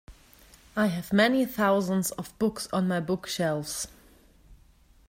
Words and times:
I 0.75 0.87
have 0.87 1.13
many 1.13 1.45
thousands 1.45 2.09
of 2.13 2.35
books 2.39 2.67
on 2.73 2.87
my 2.87 2.99
bookshelves. 2.99 3.87